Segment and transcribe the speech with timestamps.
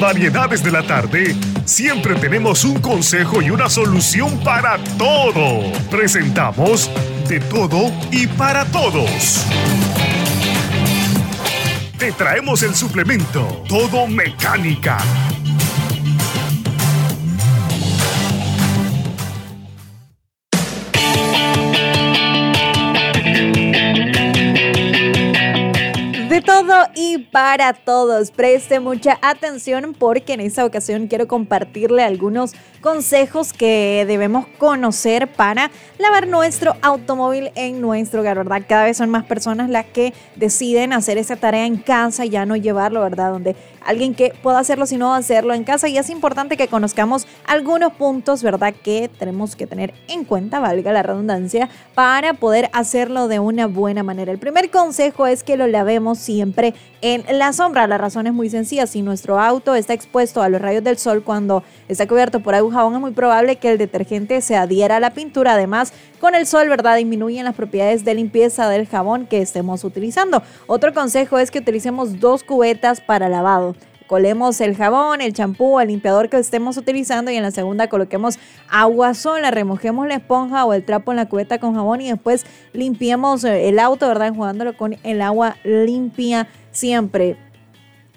[0.00, 5.70] Variedades de la Tarde, siempre tenemos un consejo y una solución para todo.
[5.90, 6.90] Presentamos
[7.28, 9.44] De todo y para todos.
[11.98, 14.96] Te traemos el suplemento Todo Mecánica
[26.50, 28.32] todo y para todos.
[28.32, 35.70] Preste mucha atención porque en esta ocasión quiero compartirle algunos consejos que debemos conocer para
[35.98, 38.62] lavar nuestro automóvil en nuestro hogar, ¿verdad?
[38.68, 42.44] Cada vez son más personas las que deciden hacer esa tarea en casa y ya
[42.46, 43.30] no llevarlo, ¿verdad?
[43.30, 45.88] Donde alguien que pueda hacerlo, sino hacerlo en casa.
[45.88, 48.74] Y es importante que conozcamos algunos puntos, ¿verdad?
[48.74, 54.02] Que tenemos que tener en cuenta, valga la redundancia, para poder hacerlo de una buena
[54.02, 54.32] manera.
[54.32, 57.86] El primer consejo es que lo lavemos siempre en la sombra.
[57.86, 58.86] La razón es muy sencilla.
[58.86, 62.72] Si nuestro auto está expuesto a los rayos del sol cuando está cubierto por agua
[62.72, 65.54] jabón, es muy probable que el detergente se adhiera a la pintura.
[65.54, 66.96] Además, con el sol, ¿verdad?
[66.96, 70.42] Disminuyen las propiedades de limpieza del jabón que estemos utilizando.
[70.66, 73.74] Otro consejo es que utilicemos dos cubetas para lavado
[74.10, 78.40] colemos el jabón, el champú, el limpiador que estemos utilizando y en la segunda coloquemos
[78.68, 82.44] agua sola, remojemos la esponja o el trapo en la cubeta con jabón y después
[82.72, 84.26] limpiemos el auto, ¿verdad?
[84.26, 87.36] Enjuagándolo con el agua limpia siempre.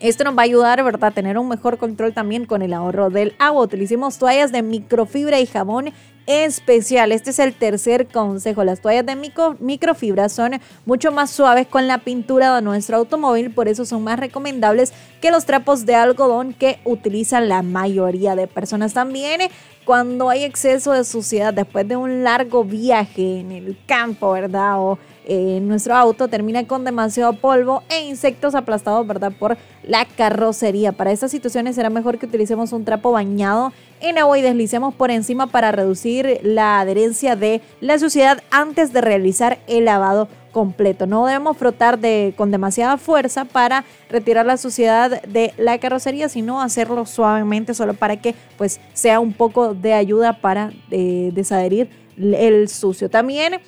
[0.00, 3.08] Esto nos va a ayudar, ¿verdad?, a tener un mejor control también con el ahorro
[3.08, 3.62] del agua.
[3.62, 5.92] Utilicemos toallas de microfibra y jabón
[6.26, 7.12] especial.
[7.12, 8.64] Este es el tercer consejo.
[8.64, 13.50] Las toallas de micro, microfibra son mucho más suaves con la pintura de nuestro automóvil,
[13.50, 18.46] por eso son más recomendables que los trapos de algodón que utilizan la mayoría de
[18.46, 18.92] personas.
[18.92, 19.40] También
[19.84, 24.80] cuando hay exceso de suciedad después de un largo viaje en el campo, ¿verdad?
[24.80, 29.32] O eh, nuestro auto termina con demasiado polvo e insectos aplastados, ¿verdad?
[29.38, 30.92] Por la carrocería.
[30.92, 35.10] Para estas situaciones será mejor que utilicemos un trapo bañado en agua y deslicemos por
[35.10, 41.06] encima para reducir la adherencia de la suciedad antes de realizar el lavado completo.
[41.06, 46.62] No debemos frotar de, con demasiada fuerza para retirar la suciedad de la carrocería, sino
[46.62, 52.68] hacerlo suavemente solo para que pues sea un poco de ayuda para eh, desadherir el
[52.68, 53.10] sucio.
[53.10, 53.60] También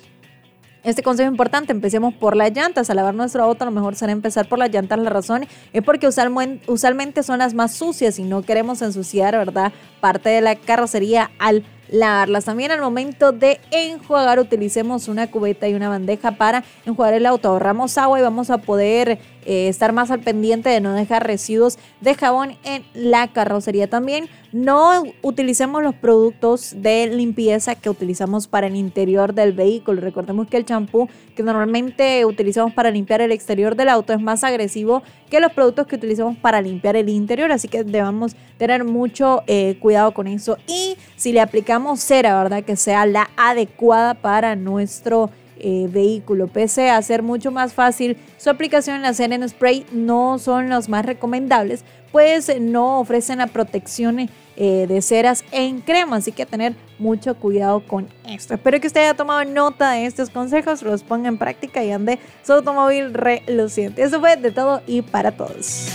[0.89, 2.89] este consejo importante, empecemos por las llantas.
[2.89, 4.99] Al lavar nuestro auto, lo mejor será empezar por las llantas.
[4.99, 9.71] La razón es porque usualmente son las más sucias y no queremos ensuciar, ¿verdad?
[10.01, 12.45] Parte de la carrocería al lavarlas.
[12.45, 17.49] También al momento de enjuagar utilicemos una cubeta y una bandeja para enjuagar el auto.
[17.49, 21.77] Ahorramos agua y vamos a poder eh, estar más al pendiente de no dejar residuos
[22.01, 23.89] de jabón en la carrocería.
[23.89, 30.01] También no utilicemos los productos de limpieza que utilizamos para el interior del vehículo.
[30.01, 34.43] Recordemos que el champú que normalmente utilizamos para limpiar el exterior del auto es más
[34.43, 37.51] agresivo que los productos que utilizamos para limpiar el interior.
[37.51, 40.57] Así que debemos tener mucho eh, cuidado con eso.
[40.67, 42.63] Y si le aplicamos cera, ¿verdad?
[42.63, 45.29] Que sea la adecuada para nuestro
[45.59, 46.47] eh, vehículo.
[46.47, 50.69] Pese a ser mucho más fácil su aplicación en la cera en spray, no son
[50.69, 56.17] los más recomendables, pues no ofrecen la protección eh, de ceras en crema.
[56.17, 58.53] Así que tener mucho cuidado con esto.
[58.53, 62.19] Espero que usted haya tomado nota de estos consejos, los ponga en práctica y ande
[62.43, 64.03] su automóvil reluciente.
[64.03, 65.89] Eso fue de todo y para todos.